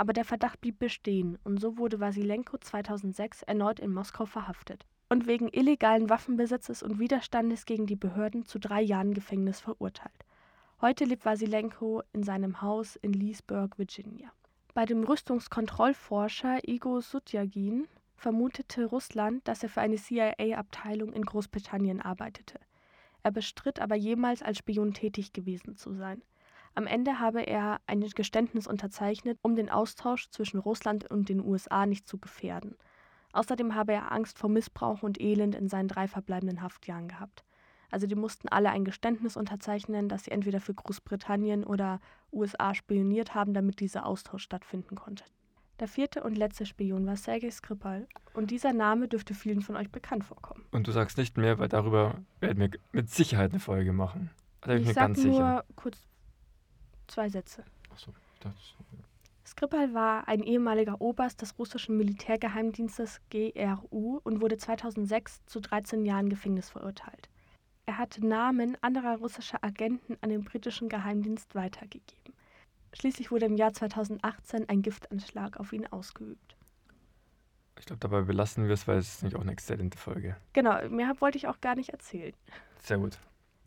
[0.00, 5.26] Aber der Verdacht blieb bestehen und so wurde Wasilenko 2006 erneut in Moskau verhaftet und
[5.26, 10.24] wegen illegalen Waffenbesitzes und Widerstandes gegen die Behörden zu drei Jahren Gefängnis verurteilt.
[10.80, 14.32] Heute lebt Wasilenko in seinem Haus in Leesburg, Virginia.
[14.72, 22.58] Bei dem Rüstungskontrollforscher Igor Sutjagin vermutete Russland, dass er für eine CIA-Abteilung in Großbritannien arbeitete.
[23.22, 26.22] Er bestritt aber jemals als Spion tätig gewesen zu sein.
[26.80, 31.84] Am Ende habe er ein Geständnis unterzeichnet, um den Austausch zwischen Russland und den USA
[31.84, 32.74] nicht zu gefährden.
[33.34, 37.44] Außerdem habe er Angst vor Missbrauch und Elend in seinen drei verbleibenden Haftjahren gehabt.
[37.90, 42.00] Also die mussten alle ein Geständnis unterzeichnen, dass sie entweder für Großbritannien oder
[42.32, 45.24] USA spioniert haben, damit dieser Austausch stattfinden konnte.
[45.80, 49.90] Der vierte und letzte Spion war Sergei Skripal und dieser Name dürfte vielen von euch
[49.90, 50.64] bekannt vorkommen.
[50.70, 54.30] Und du sagst nicht mehr, weil darüber werden wir mit Sicherheit eine Folge machen.
[54.62, 55.64] Da bin ich, ich mir sag ganz nur sicher.
[55.76, 56.09] kurz
[57.10, 57.64] zwei Sätze.
[57.90, 58.54] Achso, das
[59.46, 66.28] Skripal war ein ehemaliger Oberst des russischen Militärgeheimdienstes GRU und wurde 2006 zu 13 Jahren
[66.28, 67.28] Gefängnis verurteilt.
[67.86, 72.34] Er hatte Namen anderer russischer Agenten an den britischen Geheimdienst weitergegeben.
[72.92, 76.56] Schließlich wurde im Jahr 2018 ein Giftanschlag auf ihn ausgeübt.
[77.78, 80.36] Ich glaube, dabei belassen wir es, weil es ist nämlich auch eine exzellente Folge.
[80.52, 82.34] Genau, mehr wollte ich auch gar nicht erzählen.
[82.82, 83.18] Sehr gut.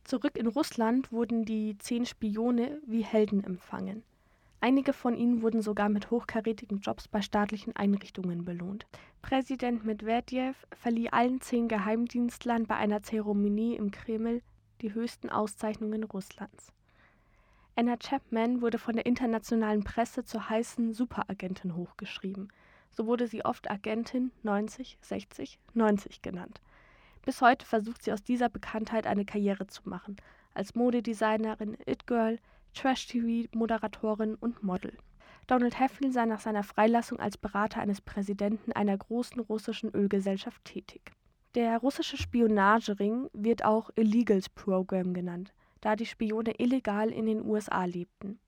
[0.03, 4.03] Zurück in Russland wurden die zehn Spione wie Helden empfangen.
[4.59, 8.85] Einige von ihnen wurden sogar mit hochkarätigen Jobs bei staatlichen Einrichtungen belohnt.
[9.21, 14.41] Präsident Medvedev verlieh allen zehn Geheimdienstlern bei einer Zeremonie im Kreml
[14.81, 16.71] die höchsten Auszeichnungen Russlands.
[17.75, 22.51] Anna Chapman wurde von der internationalen Presse zur heißen Superagentin hochgeschrieben.
[22.91, 26.61] So wurde sie oft Agentin 90, 60, 90 genannt.
[27.25, 30.17] Bis heute versucht sie aus dieser Bekanntheit eine Karriere zu machen,
[30.53, 32.37] als Modedesignerin, It-Girl,
[32.73, 34.97] Trash-TV-Moderatorin und Model.
[35.47, 41.11] Donald Hefflin sei nach seiner Freilassung als Berater eines Präsidenten einer großen russischen Ölgesellschaft tätig.
[41.55, 47.85] Der russische Spionagering wird auch Illegals Program genannt, da die Spione illegal in den USA
[47.85, 48.39] lebten.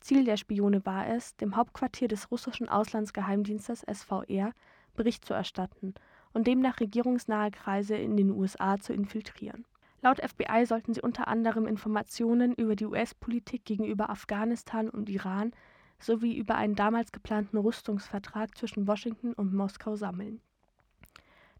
[0.00, 4.52] Ziel der Spione war es, dem Hauptquartier des russischen Auslandsgeheimdienstes SVR
[4.94, 5.94] Bericht zu erstatten
[6.34, 9.64] und demnach regierungsnahe Kreise in den USA zu infiltrieren.
[10.02, 15.52] Laut FBI sollten sie unter anderem Informationen über die US-Politik gegenüber Afghanistan und Iran
[15.98, 20.42] sowie über einen damals geplanten Rüstungsvertrag zwischen Washington und Moskau sammeln.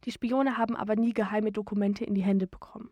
[0.05, 2.91] Die Spione haben aber nie geheime Dokumente in die Hände bekommen.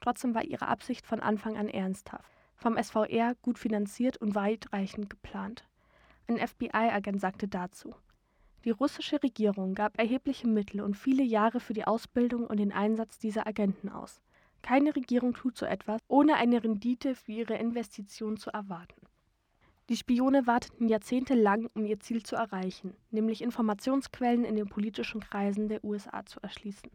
[0.00, 5.68] Trotzdem war ihre Absicht von Anfang an ernsthaft, vom SVR gut finanziert und weitreichend geplant.
[6.28, 7.94] Ein FBI-Agent sagte dazu,
[8.66, 13.16] die russische Regierung gab erhebliche Mittel und viele Jahre für die Ausbildung und den Einsatz
[13.16, 14.20] dieser Agenten aus.
[14.60, 19.00] Keine Regierung tut so etwas, ohne eine Rendite für ihre Investition zu erwarten.
[19.88, 25.68] Die Spione warteten jahrzehntelang, um ihr Ziel zu erreichen, nämlich Informationsquellen in den politischen Kreisen
[25.68, 26.90] der USA zu erschließen.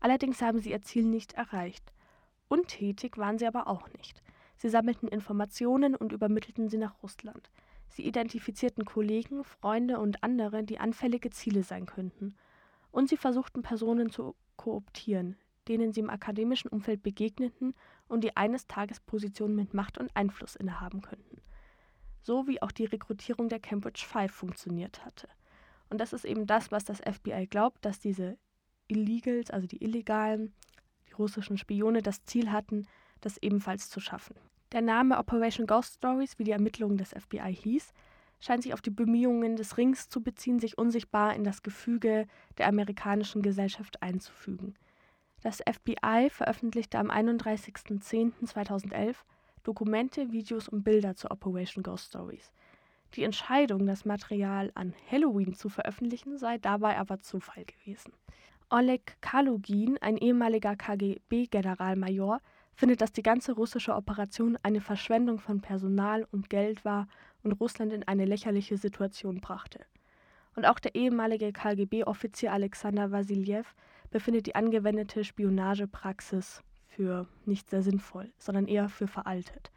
[0.00, 1.92] Allerdings haben sie ihr Ziel nicht erreicht.
[2.48, 4.20] Untätig waren sie aber auch nicht.
[4.56, 7.48] Sie sammelten Informationen und übermittelten sie nach Russland.
[7.92, 12.36] Sie identifizierten Kollegen, Freunde und andere, die anfällige Ziele sein könnten.
[12.90, 15.36] Und sie versuchten Personen zu kooptieren,
[15.68, 17.74] denen sie im akademischen Umfeld begegneten
[18.08, 21.42] und die eines Tages Positionen mit Macht und Einfluss innehaben könnten.
[22.22, 25.28] so wie auch die Rekrutierung der Cambridge Five funktioniert hatte.
[25.90, 28.38] Und das ist eben das, was das FBI glaubt, dass diese
[28.88, 30.54] Illegals, also die Illegalen,
[31.08, 32.86] die russischen Spione, das Ziel hatten,
[33.20, 34.36] das ebenfalls zu schaffen.
[34.72, 37.92] Der Name Operation Ghost Stories, wie die Ermittlungen des FBI hieß,
[38.40, 42.68] scheint sich auf die Bemühungen des Rings zu beziehen, sich unsichtbar in das Gefüge der
[42.68, 44.74] amerikanischen Gesellschaft einzufügen.
[45.42, 49.16] Das FBI veröffentlichte am 31.10.2011
[49.62, 52.50] Dokumente, Videos und Bilder zur Operation Ghost Stories.
[53.14, 58.14] Die Entscheidung, das Material an Halloween zu veröffentlichen, sei dabei aber Zufall gewesen.
[58.70, 62.40] Oleg Kalugin, ein ehemaliger KGB-Generalmajor,
[62.74, 67.08] findet, dass die ganze russische Operation eine Verschwendung von Personal und Geld war
[67.42, 69.80] und Russland in eine lächerliche Situation brachte.
[70.54, 73.64] Und auch der ehemalige KGB-Offizier Alexander Wasiljew
[74.10, 79.70] befindet die angewendete Spionagepraxis für nicht sehr sinnvoll, sondern eher für veraltet.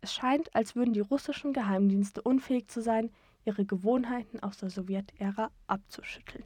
[0.00, 3.10] Es scheint, als würden die russischen Geheimdienste unfähig zu sein,
[3.44, 6.44] ihre Gewohnheiten aus der Sowjetära abzuschütteln.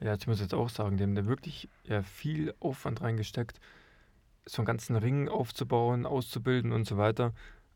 [0.00, 3.60] Ja, ich muss jetzt auch sagen, die haben da wirklich ja, viel Aufwand reingesteckt,
[4.44, 7.32] so einen ganzen Ring aufzubauen, auszubilden und so weiter.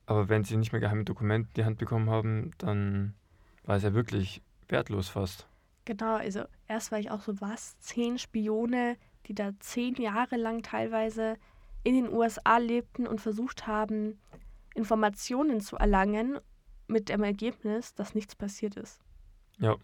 [0.07, 3.15] Aber wenn sie nicht mehr geheime Dokumente in die Hand bekommen haben, dann
[3.65, 5.47] war es ja wirklich wertlos fast.
[5.85, 10.63] Genau, also erst war ich auch so, was, zehn Spione, die da zehn Jahre lang
[10.63, 11.37] teilweise
[11.83, 14.19] in den USA lebten und versucht haben,
[14.75, 16.39] Informationen zu erlangen,
[16.87, 19.01] mit dem Ergebnis, dass nichts passiert ist.
[19.59, 19.77] Ja,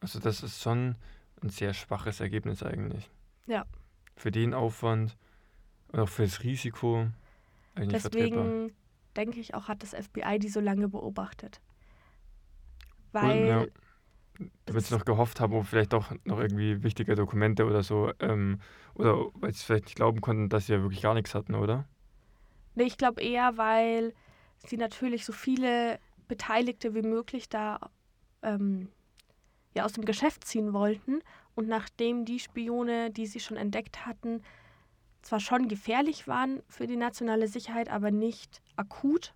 [0.00, 0.96] also das ist schon
[1.42, 3.10] ein sehr schwaches Ergebnis eigentlich.
[3.46, 3.64] Ja.
[4.16, 5.16] Für den Aufwand
[5.88, 7.08] und auch für das Risiko
[7.74, 8.72] eigentlich Deswegen
[9.16, 11.60] denke ich auch, hat das FBI die so lange beobachtet.
[13.12, 13.46] Weil.
[13.46, 13.66] Ja.
[14.66, 18.60] Damit sie noch gehofft haben, ob vielleicht doch noch irgendwie wichtige Dokumente oder so, ähm,
[18.94, 21.86] oder weil sie vielleicht nicht glauben konnten, dass sie ja wirklich gar nichts hatten, oder?
[22.74, 24.12] Nee, ich glaube eher, weil
[24.66, 27.78] sie natürlich so viele Beteiligte wie möglich da
[28.42, 28.88] ähm,
[29.74, 31.20] ja aus dem Geschäft ziehen wollten.
[31.54, 34.42] Und nachdem die Spione, die sie schon entdeckt hatten,
[35.22, 39.34] zwar schon gefährlich waren für die nationale Sicherheit, aber nicht akut,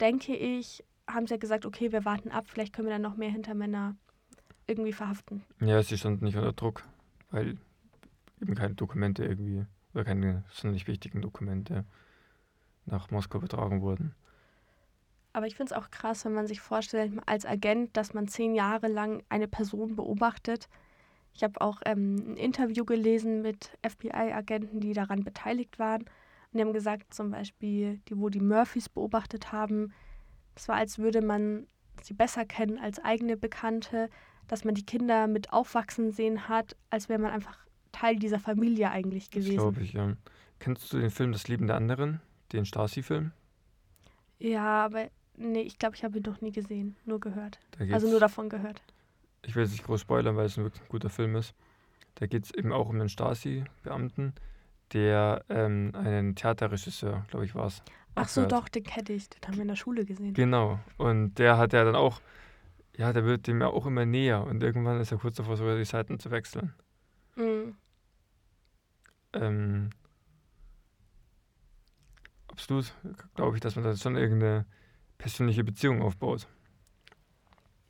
[0.00, 3.16] denke ich, haben sie ja gesagt, okay, wir warten ab, vielleicht können wir dann noch
[3.16, 3.96] mehr Hintermänner
[4.66, 5.42] irgendwie verhaften.
[5.60, 6.84] Ja, sie standen nicht unter Druck,
[7.30, 7.56] weil
[8.40, 11.84] eben keine Dokumente irgendwie oder keine sonderlich wichtigen Dokumente
[12.86, 14.14] nach Moskau betragen wurden.
[15.38, 18.56] Aber ich finde es auch krass, wenn man sich vorstellt, als Agent, dass man zehn
[18.56, 20.68] Jahre lang eine Person beobachtet.
[21.32, 26.00] Ich habe auch ähm, ein Interview gelesen mit FBI-Agenten, die daran beteiligt waren.
[26.02, 26.08] Und
[26.54, 29.92] die haben gesagt, zum Beispiel, die, wo die Murphys beobachtet haben,
[30.56, 31.68] es war, als würde man
[32.02, 34.10] sie besser kennen als eigene Bekannte,
[34.48, 38.90] dass man die Kinder mit aufwachsen sehen hat, als wäre man einfach Teil dieser Familie
[38.90, 39.54] eigentlich gewesen.
[39.54, 40.16] Glaube ich, ja.
[40.58, 42.20] Kennst du den Film Das Leben der anderen,
[42.50, 43.30] den Stasi-Film?
[44.40, 47.60] Ja, aber Nee, ich glaube, ich habe ihn noch nie gesehen, nur gehört.
[47.92, 48.82] Also nur davon gehört.
[49.42, 51.54] Ich will es nicht groß spoilern, weil es ein wirklich guter Film ist.
[52.16, 54.34] Da geht es eben auch um einen Stasi-Beamten,
[54.92, 57.82] der ähm, einen Theaterregisseur, glaube ich, war es.
[58.16, 59.28] Ach so, doch, den kenne ich.
[59.28, 60.34] Den haben wir in der Schule gesehen.
[60.34, 60.80] Genau.
[60.96, 62.20] Und der hat ja dann auch,
[62.96, 64.42] ja, der wird dem ja auch immer näher.
[64.44, 66.74] Und irgendwann ist er kurz davor, sogar die Seiten zu wechseln.
[67.36, 67.76] Mhm.
[69.34, 69.90] Ähm,
[72.48, 72.92] absolut,
[73.36, 74.66] glaube ich, dass man da schon irgendeine
[75.18, 76.48] persönliche Beziehung aufbaut.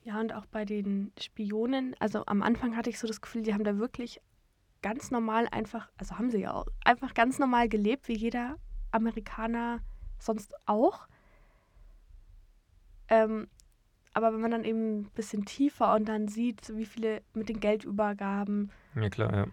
[0.03, 3.53] Ja, und auch bei den Spionen, also am Anfang hatte ich so das Gefühl, die
[3.53, 4.21] haben da wirklich
[4.81, 8.57] ganz normal einfach, also haben sie ja auch, einfach ganz normal gelebt, wie jeder
[8.91, 9.81] Amerikaner
[10.19, 11.07] sonst auch.
[13.09, 13.49] Ähm,
[14.15, 17.61] aber wenn man dann eben ein bisschen tiefer und dann sieht, wie viele mit den
[17.61, 18.71] Geldübergaben.
[18.95, 19.47] Ja, klar, ja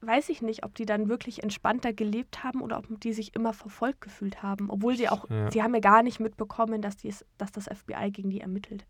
[0.00, 3.52] weiß ich nicht, ob die dann wirklich entspannter gelebt haben oder ob die sich immer
[3.52, 4.70] verfolgt gefühlt haben.
[4.70, 5.50] Obwohl sie auch, ja.
[5.50, 8.86] sie haben ja gar nicht mitbekommen, dass, dies, dass das FBI gegen die ermittelt.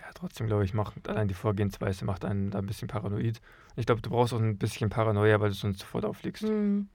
[0.00, 3.40] Ja, trotzdem glaube ich, macht allein die Vorgehensweise macht einen da ein bisschen paranoid.
[3.76, 6.44] Ich glaube, du brauchst auch ein bisschen Paranoia, weil du sonst sofort auffliegst.
[6.44, 6.88] Mhm.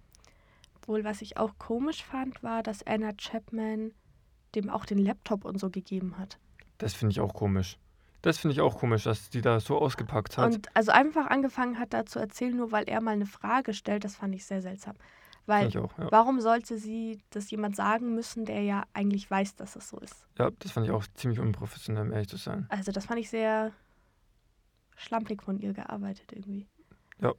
[0.76, 3.92] Obwohl, was ich auch komisch fand, war, dass Anna Chapman
[4.56, 6.40] dem auch den Laptop und so gegeben hat.
[6.78, 7.78] Das finde ich auch komisch.
[8.26, 10.52] Das finde ich auch komisch, dass die da so ausgepackt hat.
[10.52, 14.04] Und also einfach angefangen hat, da zu erzählen, nur weil er mal eine Frage stellt,
[14.04, 14.96] das fand ich sehr seltsam.
[15.46, 16.12] Weil auch, ja.
[16.12, 20.26] warum sollte sie das jemand sagen müssen, der ja eigentlich weiß, dass es so ist?
[20.40, 22.66] Ja, das fand ich auch ziemlich unprofessionell, um ehrlich zu sein.
[22.70, 23.72] Also das fand ich sehr
[24.96, 26.66] schlampig von ihr gearbeitet irgendwie.
[27.22, 27.32] Ja,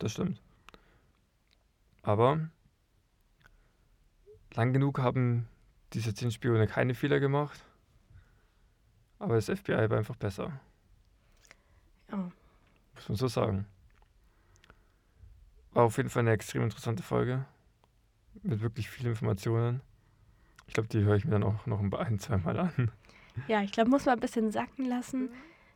[0.00, 0.42] das stimmt.
[2.02, 2.50] Aber
[4.54, 5.46] lang genug haben
[5.92, 7.62] diese zehn Spione keine Fehler gemacht.
[9.18, 10.52] Aber das FBI war einfach besser.
[12.10, 12.30] Ja.
[12.94, 13.66] Muss man so sagen.
[15.72, 17.44] War auf jeden Fall eine extrem interessante Folge.
[18.42, 19.80] Mit wirklich vielen Informationen.
[20.66, 22.90] Ich glaube, die höre ich mir dann auch noch ein, zwei Mal an.
[23.48, 25.30] Ja, ich glaube, muss man ein bisschen sacken lassen.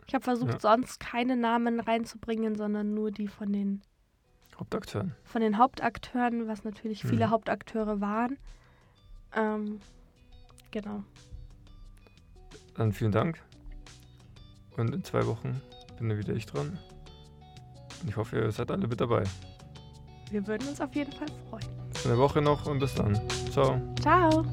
[0.06, 0.60] Ich habe versucht, Ja.
[0.60, 3.82] sonst keine Namen reinzubringen, sondern nur die von den,
[4.58, 5.14] Hauptakteuren.
[5.24, 7.30] von den Hauptakteuren, was natürlich viele Mhm.
[7.30, 8.38] Hauptakteure waren.
[9.34, 9.80] Ähm,
[10.70, 11.04] genau.
[12.74, 13.40] Dann vielen Dank.
[14.76, 15.60] Und in zwei Wochen
[15.98, 16.78] bin dann wieder ich dran.
[18.02, 19.24] Und ich hoffe, ihr seid alle mit dabei.
[20.30, 21.66] Wir würden uns auf jeden Fall freuen.
[22.04, 23.20] Der Woche noch und bis dann.
[23.50, 23.80] Ciao.
[24.00, 24.44] Ciao!